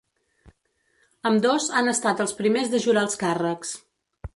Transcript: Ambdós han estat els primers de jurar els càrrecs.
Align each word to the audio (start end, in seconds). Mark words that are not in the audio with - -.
Ambdós 1.31 1.69
han 1.81 1.95
estat 1.95 2.27
els 2.27 2.37
primers 2.41 2.73
de 2.75 2.85
jurar 2.87 3.05
els 3.09 3.23
càrrecs. 3.27 3.81